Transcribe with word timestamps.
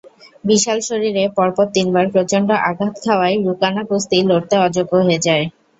বিশাল 0.43 0.77
শরীরে 0.87 1.23
পরপর 1.37 1.65
তিনবার 1.75 2.05
প্রচণ্ড 2.13 2.49
আঘাত 2.69 2.93
খাওয়ায় 3.03 3.37
রুকানা 3.45 3.81
কুস্তি 3.89 4.17
লড়তে 4.29 4.55
অযোগ্য 4.65 4.93
হয়ে 5.05 5.19
যায়। 5.27 5.45